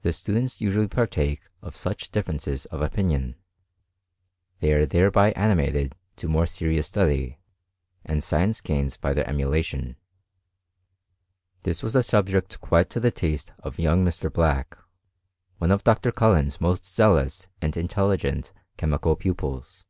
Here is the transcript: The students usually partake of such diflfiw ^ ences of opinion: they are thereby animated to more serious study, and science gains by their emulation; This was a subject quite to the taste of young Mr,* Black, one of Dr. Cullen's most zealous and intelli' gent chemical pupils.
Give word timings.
The 0.00 0.14
students 0.14 0.62
usually 0.62 0.88
partake 0.88 1.42
of 1.60 1.76
such 1.76 2.10
diflfiw 2.12 2.22
^ 2.32 2.34
ences 2.36 2.64
of 2.68 2.80
opinion: 2.80 3.34
they 4.60 4.72
are 4.72 4.86
thereby 4.86 5.32
animated 5.32 5.94
to 6.16 6.28
more 6.30 6.46
serious 6.46 6.86
study, 6.86 7.38
and 8.06 8.24
science 8.24 8.62
gains 8.62 8.96
by 8.96 9.12
their 9.12 9.28
emulation; 9.28 9.96
This 11.62 11.82
was 11.82 11.94
a 11.94 12.02
subject 12.02 12.58
quite 12.62 12.88
to 12.88 13.00
the 13.00 13.10
taste 13.10 13.52
of 13.58 13.78
young 13.78 14.02
Mr,* 14.02 14.32
Black, 14.32 14.78
one 15.58 15.72
of 15.72 15.84
Dr. 15.84 16.10
Cullen's 16.10 16.58
most 16.58 16.86
zealous 16.86 17.48
and 17.60 17.74
intelli' 17.74 18.16
gent 18.20 18.50
chemical 18.78 19.14
pupils. 19.14 19.84